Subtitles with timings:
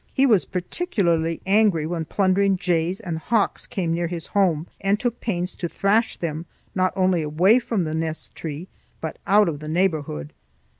[0.15, 5.19] He was particularly angry when plundering jays and hawks came near his home, and took
[5.21, 8.67] pains to thrash them not only away from the nest tree
[8.99, 10.33] but out of the neighborhood.